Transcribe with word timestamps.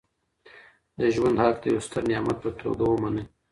د 0.99 1.01
ژوند 1.15 1.37
حق 1.43 1.55
د 1.61 1.65
یو 1.73 1.81
ستر 1.87 2.03
نعمت 2.09 2.37
په 2.43 2.49
توګه 2.61 2.83
ومنئ. 2.87 3.25